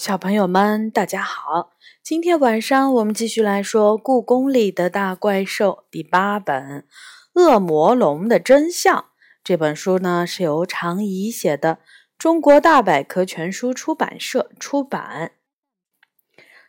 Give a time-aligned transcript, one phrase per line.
[0.00, 1.72] 小朋友们，大家好！
[2.02, 6.86] 今天晚上我们继续来说《故宫里的大怪兽》第八本
[7.38, 8.96] 《恶魔龙的真相》。
[9.44, 11.80] 这本书呢是由常怡写的，
[12.16, 15.32] 中国大百科全书出版社出版。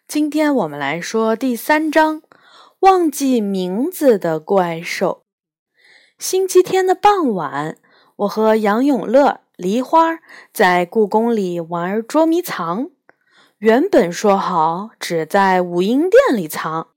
[0.10, 2.22] 今天我们来说第三章：
[2.82, 5.24] 忘记名字的怪兽。
[6.20, 7.78] 星期天的傍晚，
[8.18, 10.20] 我和杨永乐、梨花
[10.52, 12.90] 在故宫里玩捉迷藏。
[13.62, 16.88] 原本说好只在武英殿里藏，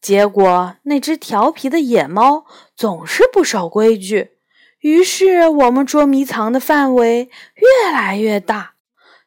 [0.00, 4.32] 结果那只调皮的野猫总是不守规矩，
[4.80, 8.74] 于是我们捉迷藏的范围越来越大。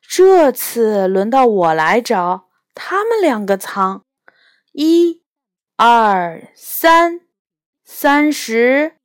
[0.02, 4.04] 这次轮到我来找他们两个藏，
[4.74, 5.22] 一、
[5.78, 7.22] 二、三，
[7.86, 8.96] 三十，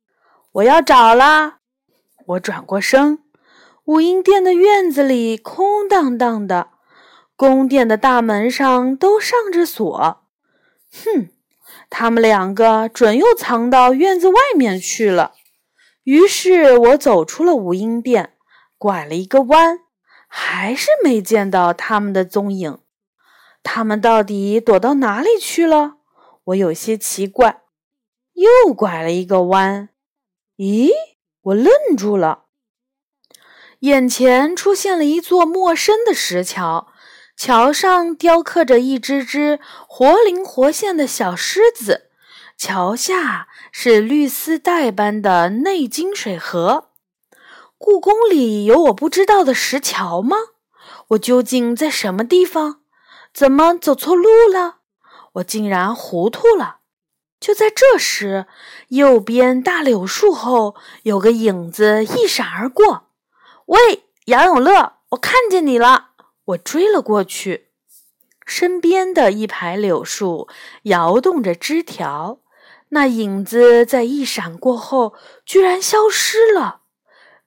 [0.51, 1.59] 我要找啦！
[2.25, 3.19] 我转过身，
[3.85, 6.71] 武英殿的院子里空荡荡的。
[7.37, 10.23] 宫殿的大门上都上着锁，
[10.91, 11.29] 哼，
[11.87, 15.33] 他们两个准又藏到院子外面去了。
[16.03, 18.33] 于是我走出了无音殿，
[18.79, 19.81] 拐了一个弯，
[20.27, 22.79] 还是没见到他们的踪影。
[23.61, 25.97] 他们到底躲到哪里去了？
[26.45, 27.61] 我有些奇怪。
[28.33, 29.89] 又拐了一个弯，
[30.57, 30.89] 咦，
[31.41, 32.45] 我愣住了，
[33.79, 36.87] 眼前出现了一座陌生的石桥。
[37.37, 42.09] 桥上雕刻着一只只活灵活现的小狮子，
[42.57, 46.89] 桥下是绿丝带般的内金水河。
[47.77, 50.35] 故宫里有我不知道的石桥吗？
[51.09, 52.81] 我究竟在什么地方？
[53.31, 54.77] 怎么走错路了？
[55.33, 56.77] 我竟然糊涂了！
[57.39, 58.47] 就在这时，
[58.87, 63.09] 右边大柳树后有个影子一闪而过。
[63.67, 66.07] 喂，杨永乐，我看见你了！
[66.47, 67.67] 我追了过去，
[68.45, 70.47] 身边的一排柳树
[70.83, 72.39] 摇动着枝条，
[72.89, 75.13] 那影子在一闪过后
[75.45, 76.81] 居然消失了。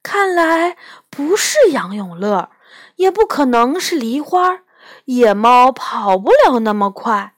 [0.02, 0.76] 看来
[1.08, 2.50] 不是杨永乐，
[2.96, 4.62] 也不可能是梨花。
[5.06, 7.34] 野猫跑不了那么快。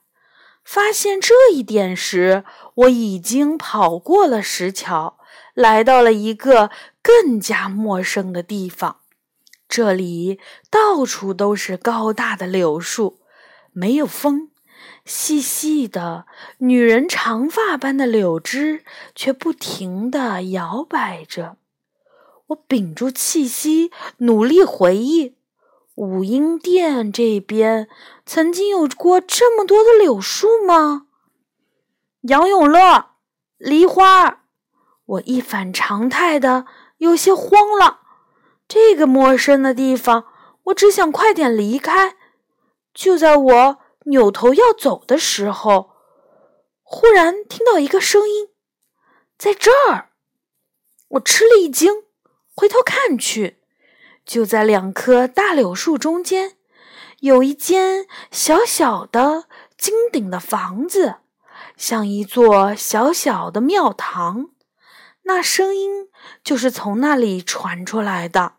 [0.63, 2.43] 发现这一点时，
[2.75, 5.17] 我已经跑过了石桥，
[5.53, 6.71] 来到了一个
[7.01, 9.01] 更加陌生的地方。
[9.75, 10.39] 这里
[10.69, 13.17] 到处都是高大的柳树，
[13.71, 14.51] 没有风，
[15.03, 16.27] 细细的
[16.59, 18.83] 女人长发般的柳枝
[19.15, 21.57] 却不停地摇摆着。
[22.49, 25.37] 我屏住气息，努力回忆：
[25.95, 27.89] 武英殿这边
[28.27, 31.07] 曾经有过这么多的柳树吗？
[32.21, 33.07] 杨永乐，
[33.57, 34.43] 梨花，
[35.03, 36.67] 我一反常态的
[36.99, 38.01] 有些慌了。
[38.73, 40.25] 这个陌生的地方，
[40.63, 42.15] 我只想快点离开。
[42.91, 45.91] 就在我扭头要走的时候，
[46.81, 48.49] 忽然听到一个声音
[49.37, 50.09] ：“在这儿！”
[51.09, 52.05] 我吃了一惊，
[52.55, 53.61] 回头看去，
[54.25, 56.57] 就在两棵大柳树中间，
[57.19, 59.45] 有一间小小的
[59.77, 61.17] 金顶的房子，
[61.77, 64.49] 像一座小小的庙堂。
[65.25, 66.09] 那声音
[66.43, 68.53] 就是从那里传出来的。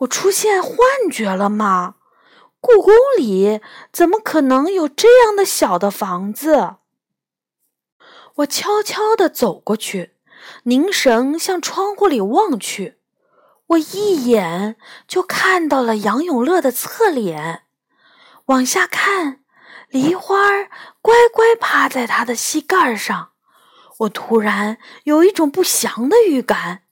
[0.00, 0.76] 我出现幻
[1.10, 1.96] 觉了吗？
[2.60, 3.60] 故宫里
[3.92, 6.76] 怎么可能有这样的小的房子？
[8.36, 10.14] 我悄悄地走过去，
[10.64, 12.98] 凝神向窗户里望去。
[13.68, 17.64] 我一眼就看到了杨永乐的侧脸。
[18.46, 19.44] 往下看，
[19.88, 20.36] 梨花
[21.00, 23.32] 乖乖趴在他的膝盖上。
[24.00, 26.84] 我突然有一种不祥的预感。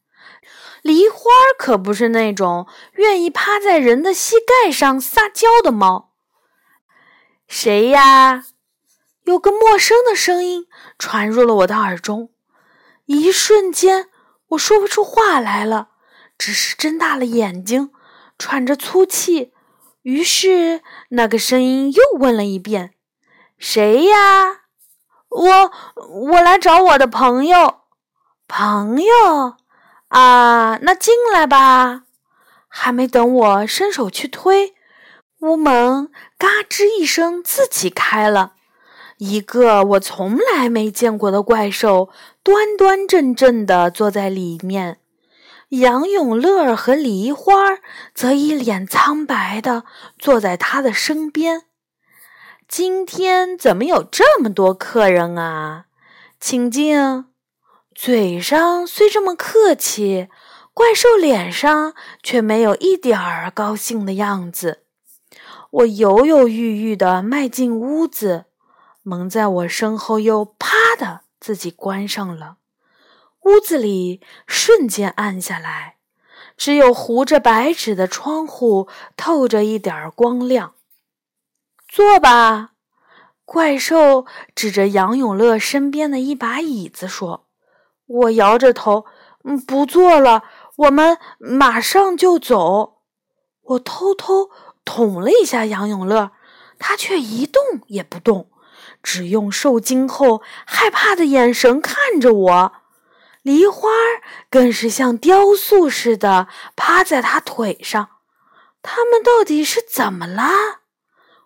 [0.83, 1.19] 梨花
[1.59, 6.13] 可不是那种愿意趴在人的膝盖上撒娇的猫。
[7.47, 8.45] 谁呀？
[9.25, 10.67] 有个陌生的声音
[10.99, 12.31] 传入了我的耳中。
[13.07, 14.09] 一瞬间，
[14.49, 15.89] 我说不出话来了，
[16.39, 17.91] 只是睁大了眼睛，
[18.39, 19.53] 喘着粗气。
[20.03, 22.95] 于是，那个声音又问了一遍
[23.59, 24.63] ：“谁呀
[25.29, 25.73] ？”“我……
[26.31, 27.81] 我来找我的朋友。
[28.49, 29.57] ”“朋友。”
[30.09, 32.05] 啊，那进来吧！
[32.67, 34.75] 还没等我伸手去推，
[35.41, 38.53] 屋门嘎吱一声自己开了。
[39.19, 42.11] 一个我从来没见过的怪兽
[42.43, 45.01] 端端正正地坐在里面，
[45.71, 47.53] 杨永乐和梨花
[48.15, 49.85] 则一脸苍白的
[50.19, 51.65] 坐在他的身边。
[52.69, 55.87] 今天怎么有这么多客人啊？
[56.39, 57.27] 请进。
[58.01, 60.29] 嘴上虽这么客气，
[60.73, 64.85] 怪兽脸上却没有一点儿高兴的样子。
[65.71, 68.45] 我犹犹豫豫地迈进屋子，
[69.03, 72.59] 门在我身后又啪的自己关上了。
[73.43, 75.97] 屋子里瞬间暗下来，
[76.57, 80.75] 只有糊着白纸的窗户透着一点光亮。
[81.89, 82.75] 坐吧，
[83.45, 84.25] 怪兽
[84.55, 87.48] 指着杨永乐身边的一把椅子说。
[88.09, 89.07] 我摇着头，
[89.45, 90.43] 嗯，不坐了，
[90.77, 93.03] 我们马上就走。
[93.63, 94.51] 我偷偷
[94.85, 96.33] 捅了一下杨永乐，
[96.79, 98.51] 他却一动也不动，
[99.03, 102.73] 只用受惊后害怕的眼神看着我。
[103.43, 103.89] 梨花
[104.51, 108.09] 更是像雕塑似的趴在他腿上。
[108.83, 110.81] 他们到底是怎么了？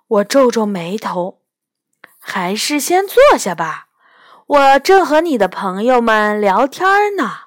[0.07, 1.41] 我皱皱眉头，
[2.19, 3.89] 还是先坐下吧。
[4.53, 7.45] 我正和你的朋友们聊天呢。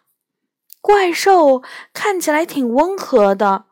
[0.81, 1.61] 怪兽
[1.93, 3.65] 看起来挺温和的。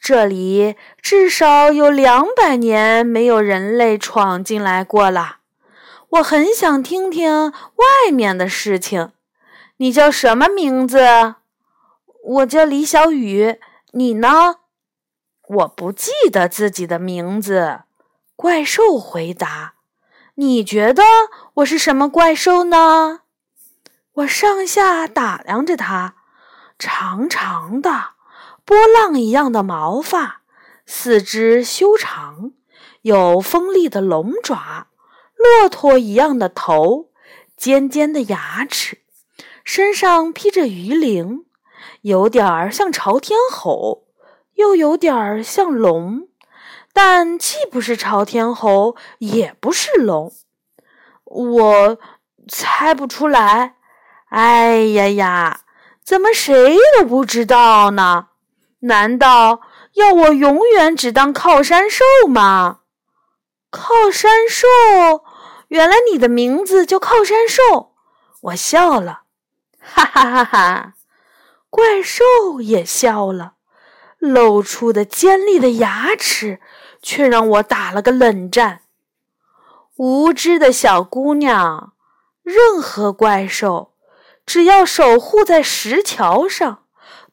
[0.00, 5.38] 这里至少有两百年没有人类闯进来过了。
[6.10, 9.10] 我很想听听外面的事情。
[9.78, 11.34] 你叫什么名字？
[12.22, 13.58] 我叫李小雨。
[13.90, 14.58] 你呢？
[15.48, 17.80] 我不记得自己的名字。
[18.36, 19.73] 怪兽回答
[20.36, 21.02] ：“你觉得
[21.54, 23.20] 我是什么怪兽呢？”
[24.14, 26.14] 我上下打量着它，
[26.78, 28.10] 长长的
[28.64, 30.42] 波浪一样的毛发，
[30.86, 32.52] 四肢修长，
[33.02, 34.86] 有锋利的龙爪，
[35.36, 37.10] 骆驼一样的头，
[37.56, 38.98] 尖尖的牙齿，
[39.64, 41.44] 身上披着鱼鳞，
[42.02, 44.04] 有点儿像朝天吼，
[44.54, 46.28] 又有点儿像龙。
[46.94, 50.32] 但既不是朝天猴，也不是龙，
[51.24, 51.98] 我
[52.48, 53.74] 猜不出来。
[54.28, 55.60] 哎呀呀，
[56.04, 58.28] 怎么谁都不知道呢？
[58.80, 59.60] 难道
[59.94, 62.80] 要我永远只当靠山兽吗？
[63.70, 64.68] 靠山兽，
[65.68, 67.94] 原来你的名字叫靠山兽。
[68.42, 69.22] 我笑了，
[69.80, 70.94] 哈哈哈哈！
[71.70, 72.22] 怪兽
[72.60, 73.54] 也笑了，
[74.18, 76.60] 露出的尖利的牙齿。
[77.04, 78.80] 却让我打了个冷战。
[79.96, 81.92] 无知的小姑娘，
[82.42, 83.92] 任何怪兽，
[84.46, 86.86] 只要守护在石桥上，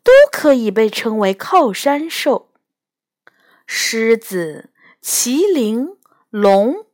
[0.03, 2.50] 都可以被称为靠山兽。
[3.65, 4.69] 狮子、
[5.01, 5.97] 麒麟、
[6.29, 6.85] 龙，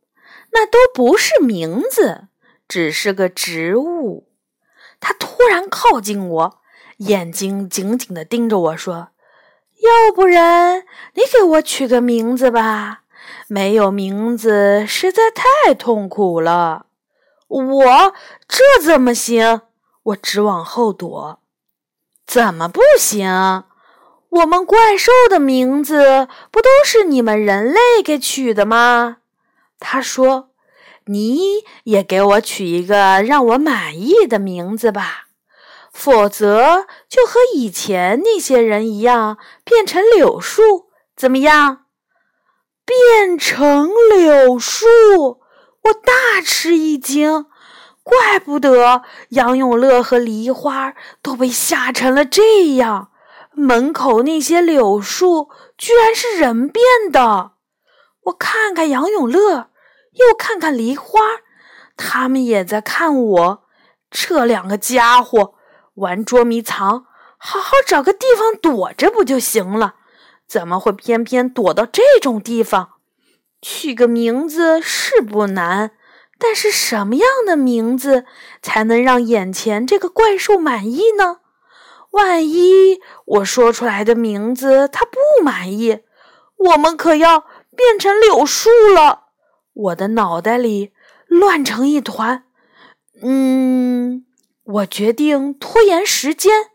[0.52, 2.28] 那都不是名字，
[2.68, 4.28] 只是个植物。
[5.00, 6.60] 他突然靠近我，
[6.98, 9.08] 眼睛紧紧地盯着我说。
[9.82, 10.84] 要不然
[11.14, 13.02] 你给我取个名字吧，
[13.46, 16.86] 没有名字实在太痛苦了。
[17.48, 18.14] 我
[18.46, 19.62] 这怎么行？
[20.02, 21.40] 我直往后躲。
[22.26, 23.64] 怎么不行？
[24.30, 29.18] 我们怪兽的名字不都是你们人类给取的吗？
[29.78, 30.50] 他说
[31.06, 35.27] ：“你也给我取一个让我满意的名字吧。”
[35.98, 41.86] 否则就和以前那些人一样，变成柳树，怎么样？
[42.86, 44.86] 变成柳树，
[45.82, 47.46] 我大吃一惊，
[48.04, 53.10] 怪不得杨永乐和梨花都被吓成了这样。
[53.50, 57.54] 门口那些柳树居然是人变的。
[58.26, 59.70] 我看看杨永乐，
[60.12, 61.18] 又看看梨花，
[61.96, 63.64] 他们也在看我。
[64.08, 65.57] 这两个家伙。
[65.98, 69.94] 玩捉迷藏，好好找个地方躲着不就行了？
[70.46, 72.90] 怎么会偏偏躲到这种地方？
[73.60, 75.90] 取个名字是不难，
[76.38, 78.24] 但是什么样的名字
[78.62, 81.38] 才能让眼前这个怪兽满意呢？
[82.12, 85.98] 万一我说出来的名字他不满意，
[86.56, 87.40] 我们可要
[87.76, 89.24] 变成柳树了。
[89.74, 90.92] 我的脑袋里
[91.26, 92.44] 乱成一团。
[93.22, 94.24] 嗯。
[94.68, 96.70] 我决定拖延时间。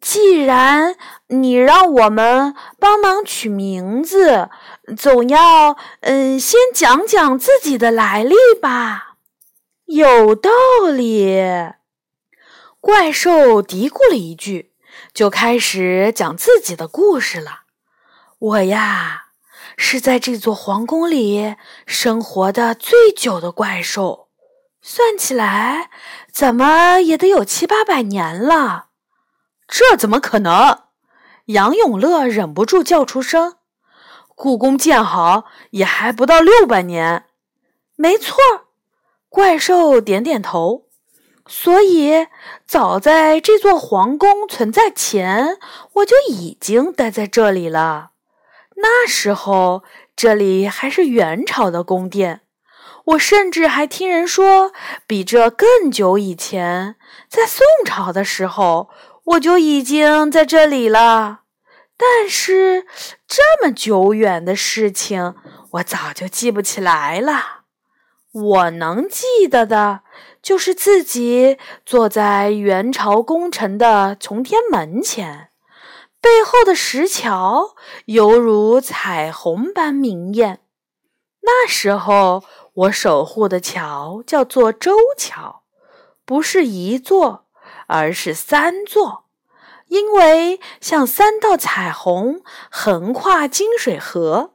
[0.00, 0.96] 既然
[1.28, 4.50] 你让我们帮忙取名字，
[4.96, 9.14] 总要嗯先讲讲自己的来历吧。
[9.86, 10.50] 有道
[10.94, 11.40] 理。
[12.80, 14.72] 怪兽嘀咕了一句，
[15.14, 17.62] 就开始讲自己的故事了。
[18.38, 19.26] 我呀，
[19.76, 24.28] 是在这座皇宫里生活的最久的怪兽。
[24.82, 25.90] 算起来，
[26.36, 28.88] 怎么也得有七八百年了。
[29.66, 30.80] 这怎么可能？
[31.46, 33.56] 杨永乐忍不住叫出声
[34.36, 37.24] ：“故宫建好也还不到六百年。”
[37.96, 38.36] 没错，
[39.30, 40.84] 怪兽点点头。
[41.46, 42.26] 所以，
[42.66, 45.56] 早在这座皇宫存在前，
[45.94, 48.10] 我就已经待在这里了。
[48.74, 52.42] 那时候这里还是元朝的宫殿。
[53.06, 54.72] 我甚至还听人说，
[55.06, 56.96] 比这更久以前，
[57.28, 58.90] 在宋朝的时候，
[59.24, 61.42] 我就已经在这里了。
[61.96, 62.84] 但是
[63.28, 65.36] 这么久远的事情，
[65.74, 67.62] 我早就记不起来了。
[68.32, 70.00] 我能记得的，
[70.42, 75.50] 就是自己坐在元朝功臣的崇天门前，
[76.20, 80.58] 背后的石桥犹如彩虹般明艳。
[81.42, 82.42] 那时候。
[82.76, 85.62] 我守护的桥叫做周桥，
[86.26, 87.46] 不是一座，
[87.86, 89.24] 而是三座，
[89.86, 94.54] 因为像三道彩虹横跨金水河，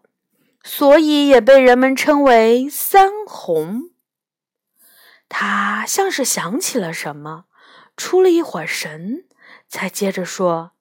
[0.63, 3.89] 所以也被人们称为三虹。
[5.27, 7.45] 他像是想起了什么，
[7.97, 9.25] 出了一会儿神，
[9.67, 10.73] 才接着说：“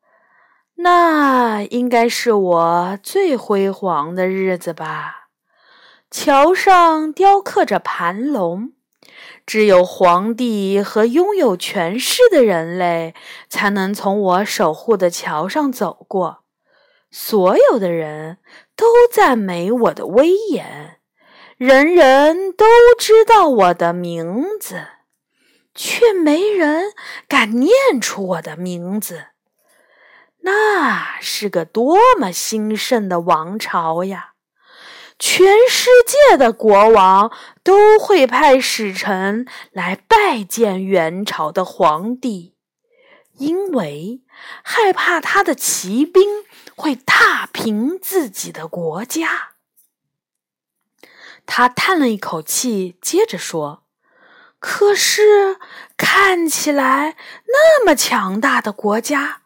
[0.77, 5.20] 那应该是我最辉煌的日子吧。”
[6.11, 8.73] 桥上雕刻着盘龙，
[9.47, 13.15] 只有皇帝和拥有权势的人类
[13.49, 16.43] 才能从我守护的桥上走过。
[17.13, 18.39] 所有的人
[18.75, 20.99] 都赞美我的威严，
[21.57, 22.67] 人人都
[22.99, 24.87] 知道我的名字，
[25.77, 26.93] 却没人
[27.29, 29.27] 敢念出我的名字。
[30.41, 34.35] 那是个多么兴盛的王朝呀！
[35.21, 37.31] 全世界的国王
[37.63, 42.55] 都会派使臣来拜见元朝的皇帝，
[43.35, 44.23] 因为
[44.63, 46.23] 害怕他的骑兵
[46.75, 49.51] 会踏平自己的国家。
[51.45, 53.83] 他叹了一口气，接着说
[54.59, 55.59] ：“可是
[55.99, 59.43] 看起来那么强大的国家，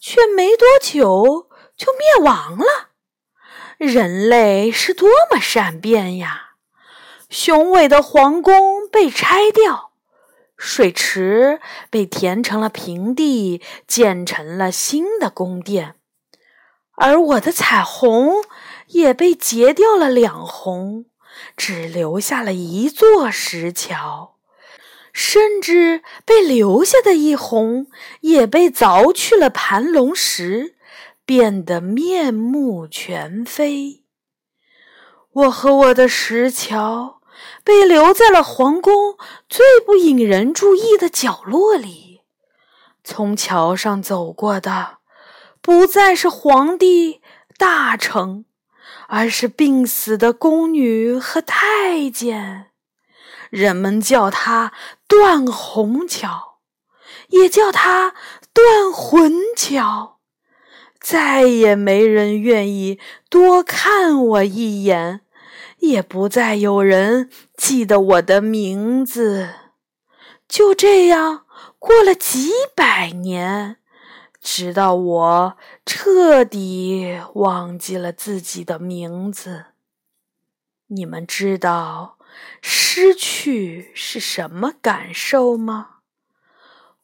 [0.00, 2.88] 却没多久就灭亡了。”
[3.82, 6.50] 人类是多么善变呀！
[7.28, 9.90] 雄伟的皇宫被拆掉，
[10.56, 11.60] 水池
[11.90, 15.96] 被填成了平地，建成了新的宫殿，
[16.94, 18.44] 而我的彩虹
[18.86, 21.06] 也被截掉了两虹，
[21.56, 24.36] 只留下了一座石桥，
[25.12, 27.88] 甚至被留下的一虹
[28.20, 30.76] 也被凿去了盘龙石。
[31.34, 34.04] 变得面目全非。
[35.32, 37.22] 我和我的石桥
[37.64, 39.16] 被留在了皇宫
[39.48, 42.20] 最不引人注意的角落里。
[43.02, 44.98] 从桥上走过的
[45.62, 47.22] 不再是皇帝、
[47.56, 48.44] 大臣，
[49.08, 52.72] 而是病死的宫女和太监。
[53.48, 54.74] 人们叫它
[55.08, 56.58] 断虹桥，
[57.28, 58.12] 也叫它
[58.52, 60.11] 断魂桥。
[61.02, 65.22] 再也没人愿意多看我一眼，
[65.78, 69.48] 也不再有人记得我的名字。
[70.48, 71.44] 就这样
[71.78, 73.78] 过了几百年，
[74.40, 79.64] 直到我彻底忘记了自己的名字。
[80.88, 82.18] 你们知道
[82.60, 85.96] 失去是什么感受吗？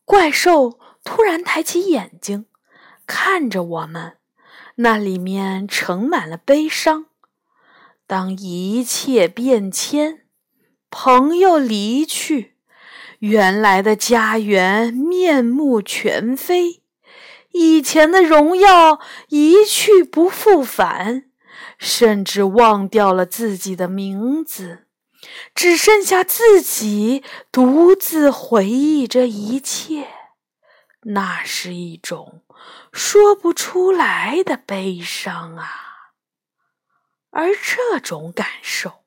[0.04, 2.46] 怪兽突然抬起眼睛。
[3.08, 4.18] 看着我们，
[4.76, 7.06] 那里面盛满了悲伤。
[8.06, 10.26] 当一切变迁，
[10.90, 12.54] 朋友离去，
[13.20, 16.82] 原来的家园面目全非，
[17.52, 19.00] 以前的荣耀
[19.30, 21.24] 一去不复返，
[21.78, 24.84] 甚至忘掉了自己的名字，
[25.54, 30.08] 只剩下自己独自回忆着一切。
[31.04, 32.42] 那是一种。
[32.98, 36.10] 说不出来的悲伤啊！
[37.30, 39.04] 而这种感受，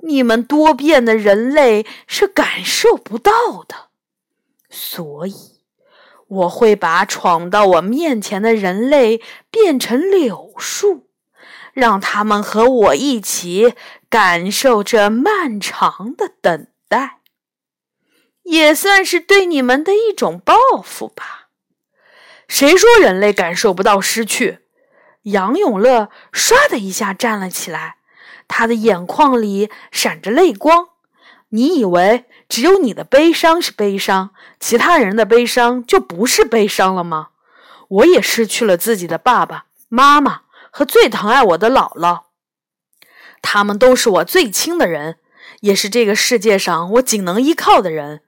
[0.00, 3.30] 你们多变的人类是感受不到
[3.68, 3.90] 的。
[4.68, 5.60] 所以，
[6.26, 11.08] 我会把闯到我面前的人类变成柳树，
[11.72, 13.74] 让他们和我一起
[14.10, 17.20] 感受这漫长的等待，
[18.42, 21.42] 也算是对你们的一种报复吧。
[22.48, 24.60] 谁说人类感受不到失去？
[25.22, 27.96] 杨永乐唰的一下站了起来，
[28.46, 30.88] 他的眼眶里闪着泪光。
[31.48, 37.28] 你以为只有你的悲伤是悲伤，其他人的悲伤就不是悲伤了吗？
[37.88, 42.24] 我也失去了自己的爸爸妈妈和最疼爱我的姥姥，
[43.40, 45.18] 他们都是我最亲的人，
[45.60, 48.22] 也是这个世界上我仅能依靠的人。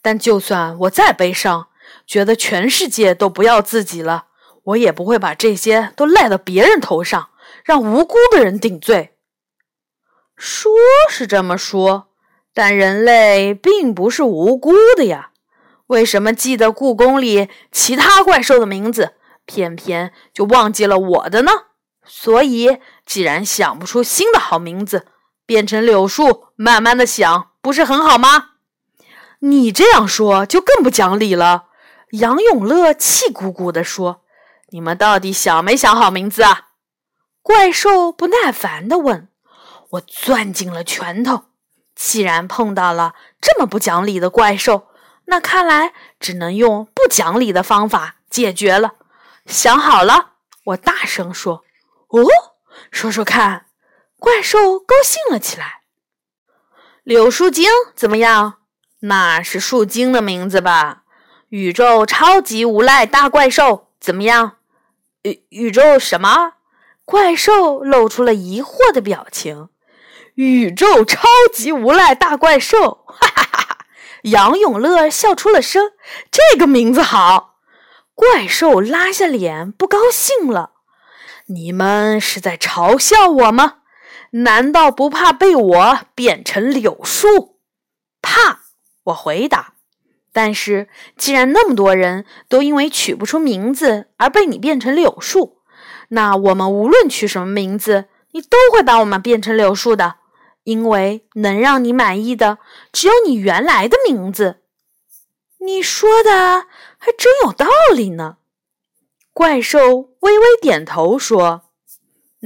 [0.00, 1.68] 但就算我再悲伤，
[2.06, 4.26] 觉得全世界都不要自己了，
[4.64, 7.30] 我也不会把这些都赖到别人头上，
[7.64, 9.16] 让无辜的人顶罪。
[10.36, 10.72] 说
[11.08, 12.08] 是这么说，
[12.52, 15.30] 但人类并不是无辜的呀。
[15.88, 21.52] 为什么记得故宫里其他怪兽的名字，偏偏就忘记了我的呢？
[22.04, 25.06] 所以，既然想不出新的好名字，
[25.46, 28.50] 变成柳树，慢慢的想，不是很好吗？
[29.40, 31.66] 你这样说就更不讲理了。
[32.12, 34.22] 杨永乐气鼓鼓地说
[34.68, 36.68] ：“你们到底想没想好名字啊？”
[37.40, 39.28] 怪兽不耐烦地问。
[39.92, 41.44] 我攥紧了拳头。
[41.94, 44.88] 既然碰到了这么不讲理的怪兽，
[45.26, 48.94] 那看来只能用不讲理的方法解决了。
[49.46, 50.32] 想好了，
[50.64, 51.64] 我大声说
[52.08, 52.26] ：“哦，
[52.90, 53.66] 说说看。”
[54.20, 55.80] 怪兽高兴了起来。
[57.02, 58.58] 柳树精怎么样？
[59.00, 61.01] 那是树精的名字吧？
[61.52, 64.56] 宇宙超级无赖大怪兽怎么样？
[65.20, 66.54] 宇宇宙什么？
[67.04, 69.68] 怪兽露出了疑惑的表情。
[70.36, 73.78] 宇宙超级无赖大怪兽，哈哈哈哈！
[74.22, 75.92] 杨永乐笑出了声。
[76.30, 77.56] 这个名字好。
[78.14, 80.70] 怪兽拉下脸，不高兴了。
[81.48, 83.80] 你们是在嘲笑我吗？
[84.30, 87.58] 难道不怕被我变成柳树？
[88.22, 88.60] 怕！
[89.02, 89.71] 我回答。
[90.32, 95.58] 但是既然那么多人都因为取不出名字而被你变成柳树，
[96.08, 100.16] 那我们无论取什么名字，你都会把我们变成柳树的。
[100.64, 102.58] 因为能让你满意的
[102.92, 104.60] 只有你原来的名字。
[105.58, 106.66] 你说的
[106.98, 108.36] 还真有道理呢。
[109.32, 111.70] 怪兽微微点头说：“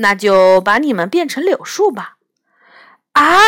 [0.01, 2.17] 那就把你们变成柳树吧。”
[3.13, 3.39] 啊，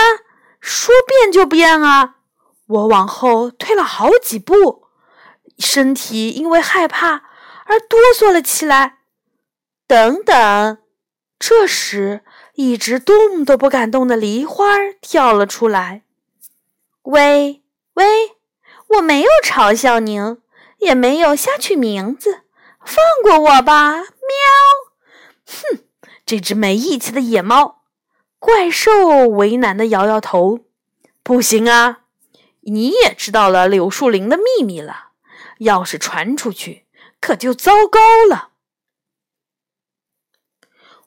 [0.61, 2.18] 说变就变啊！
[2.69, 4.85] 我往后退了好几步，
[5.59, 7.25] 身体因为害怕
[7.65, 9.01] 而哆嗦了起来。
[9.87, 10.79] 等等，
[11.39, 12.23] 这时。
[12.55, 14.65] 一直动都不敢动的梨花
[15.01, 16.03] 跳了出来。
[17.03, 17.63] 喂
[17.95, 18.05] 喂，
[18.89, 20.39] 我没有嘲笑您，
[20.79, 22.41] 也没有瞎取名字，
[22.85, 23.99] 放过我吧！
[23.99, 24.05] 喵！
[25.47, 25.85] 哼，
[26.27, 27.83] 这只没义气的野猫！
[28.41, 30.59] 怪兽为难的摇摇头。
[31.23, 32.01] 不行啊，
[32.71, 35.13] 你也知道了柳树林的秘密了，
[35.59, 36.87] 要是传出去，
[37.21, 38.51] 可就糟糕了。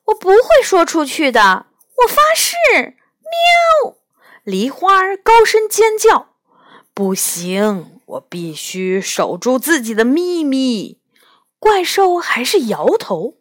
[0.06, 1.68] 我不会说出去的，
[2.04, 2.98] 我发誓！
[3.86, 3.96] 喵！
[4.44, 6.36] 梨花高声尖叫。
[6.94, 11.00] 不行，我必须守住自己的秘密。
[11.60, 13.38] 怪兽还是摇头。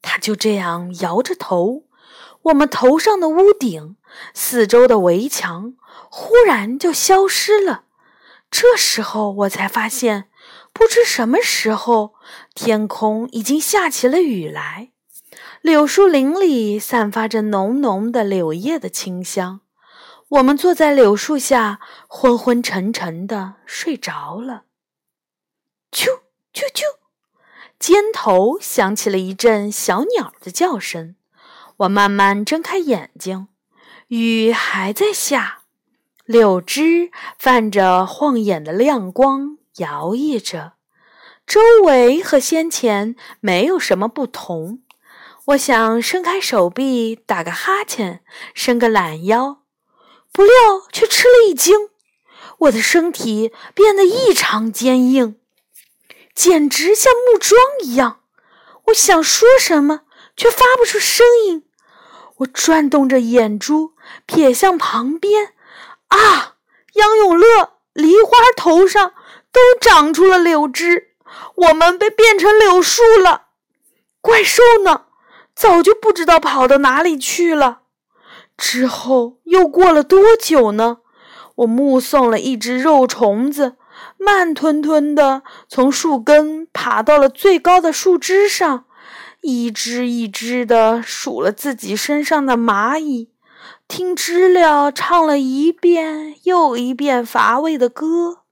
[0.00, 1.84] 他就这样摇着头。
[2.42, 3.96] 我们头上的屋顶、
[4.32, 5.74] 四周的围墙
[6.16, 7.86] 忽然就消失了。
[8.48, 10.28] 这时候我才发现，
[10.72, 12.14] 不知什么时候，
[12.54, 14.92] 天空已经下起了雨来。
[15.60, 19.62] 柳树林里散发着浓浓的柳叶的清香，
[20.28, 24.66] 我们坐在柳树下，昏昏沉沉的睡着了。
[25.90, 26.20] 啾
[26.54, 26.82] 啾啾，
[27.80, 31.16] 肩头响起了一阵小鸟的叫声。
[31.78, 33.48] 我慢慢睁开眼睛，
[34.06, 35.63] 雨还在下，
[36.24, 40.72] 柳枝泛着晃眼的亮光，摇曳着，
[41.46, 44.80] 周围和先前没有什么不同。
[45.48, 49.58] 我想伸开手臂打个哈欠，伸个懒腰，
[50.32, 50.52] 不料
[50.90, 51.90] 却吃了一惊。
[52.60, 55.38] 我的身体变得异常坚硬，
[56.34, 58.20] 简直像木桩一样。
[58.86, 60.02] 我想说什么，
[60.34, 61.66] 却发不出声音。
[62.38, 63.92] 我转动着眼珠，
[64.26, 65.52] 瞥向旁边，
[66.16, 66.54] 啊！
[66.94, 69.12] 杨永乐、梨花头上
[69.50, 71.08] 都长出了柳枝，
[71.56, 73.48] 我们被变成柳树了。
[74.20, 75.06] 怪兽呢？
[75.54, 77.82] 早就不知道跑到哪里去了。
[78.56, 80.98] 之后又过了多久呢？
[81.56, 83.76] 我目送了一只肉虫子
[84.16, 88.86] 慢吞吞地从树根爬到了最高的树枝上，
[89.42, 93.30] 一只一只地数了自己身上的蚂蚁，
[93.86, 98.44] 听知了唱了一遍又一遍乏味的歌。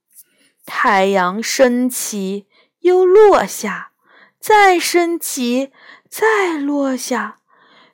[0.65, 2.47] 太阳升起
[2.81, 3.93] 又落下，
[4.39, 5.73] 再升起。
[6.09, 7.39] 再落下，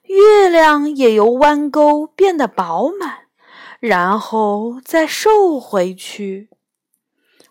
[0.03, 3.29] 月亮也由弯钩变得饱满，
[3.79, 6.51] 然后再瘦回去。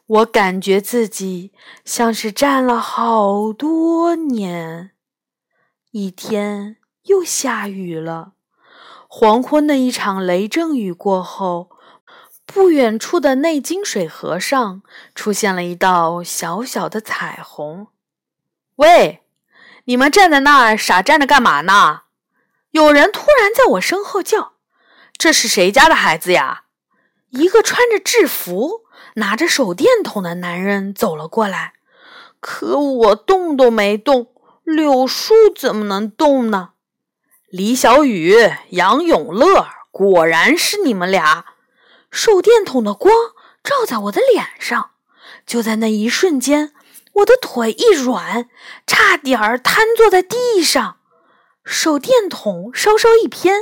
[0.07, 1.53] 我感觉自己
[1.85, 4.91] 像是站了好多年。
[5.91, 8.33] 一天又下雨了，
[9.19, 11.71] 黄昏的一场雷阵雨过后，
[12.45, 14.83] 不远处的内金水河上
[15.15, 17.87] 出现了一道小小的彩虹。
[18.75, 19.23] 喂！
[19.85, 22.01] 你们站在那儿傻站着干嘛呢？
[22.69, 24.53] 有人突然在我身后叫
[25.17, 26.65] ：“这是谁家的孩子呀？”
[27.33, 28.81] 一个穿着制服、
[29.15, 31.73] 拿着手电筒的男人走了过来。
[32.39, 34.27] 可我动都没动，
[34.63, 36.73] 柳树怎么能动呢？
[37.49, 38.35] 李小雨、
[38.71, 41.45] 杨永乐，果然是你们俩！
[42.11, 43.15] 手电筒的光
[43.63, 44.91] 照在我的脸上，
[45.45, 46.73] 就在那一瞬间，
[47.13, 48.49] 我的腿一软，
[48.85, 50.97] 差点儿瘫坐在地上。
[51.63, 53.61] 手电筒稍稍一偏，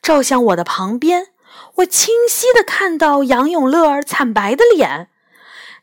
[0.00, 1.26] 照向我的旁边，
[1.76, 5.10] 我清晰的看到杨永乐惨白的脸。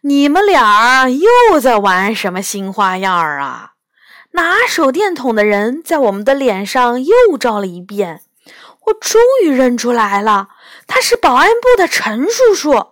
[0.02, 3.73] 你们俩又在玩什么新花样儿啊？
[4.34, 8.22] 拿手电筒的人在我们的脸上又照了一遍。
[8.86, 10.50] 我终于认出来了，
[10.86, 12.92] 他是保安部的陈叔叔。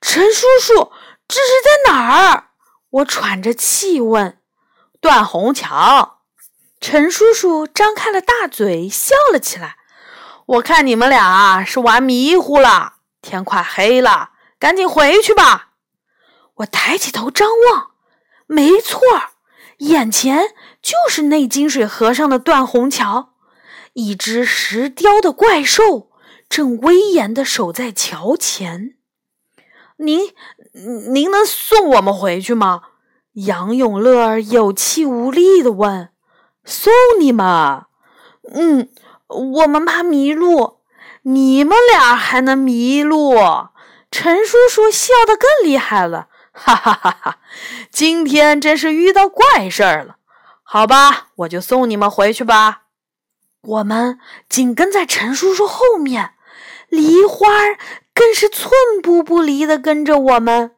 [0.00, 0.92] 陈叔叔，
[1.26, 2.50] 这是在哪儿？
[2.90, 4.38] 我喘着气问。
[5.00, 6.20] 断虹桥。
[6.80, 9.76] 陈叔叔张开了大嘴，笑了起来。
[10.46, 15.70] 我看你们俩是玩迷糊了，天快黑了，赶紧回去吧。
[16.56, 17.90] 我抬起头张望，
[18.46, 19.30] 没错儿，
[19.78, 23.34] 眼前就是那金水河上的断虹桥，
[23.92, 26.10] 一只石雕的怪兽
[26.48, 28.94] 正威严地守在桥前。
[29.98, 30.32] 您，
[31.12, 32.82] 您能送我们回去吗？
[33.32, 36.10] 杨永乐有气无力地问。
[36.64, 37.84] 送你们？
[38.52, 38.88] 嗯，
[39.28, 40.78] 我们怕迷路。
[41.22, 43.34] 你们俩还能迷路？
[44.10, 46.28] 陈叔叔笑得更厉害了。
[46.58, 47.38] 哈哈哈哈！
[47.90, 50.16] 今天真是遇到怪事儿了。
[50.62, 52.84] 好吧，我就送你们回去吧。
[53.60, 56.34] 我们紧跟在陈叔叔后面，
[56.88, 57.46] 梨花
[58.14, 58.70] 更是寸
[59.02, 60.76] 步不离地跟着我们。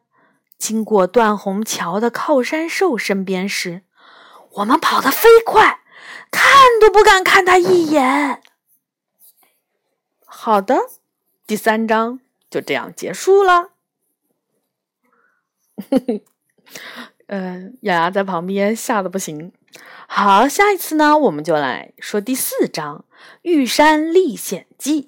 [0.57, 3.83] 经过断虹桥的靠山兽身边时，
[4.55, 5.79] 我们跑得飞快，
[6.29, 8.41] 看都不敢看他一眼。
[10.25, 10.89] 好的，
[11.47, 13.69] 第三章就这样结束了。
[15.89, 16.21] 呵呵，
[17.27, 19.51] 嗯，雅雅在旁边吓得不行。
[20.07, 23.05] 好，下一次呢，我们就来说第四章
[23.43, 25.03] 《玉山历险记》。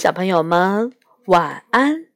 [0.00, 0.92] 小朋友们，
[1.26, 2.13] 晚安。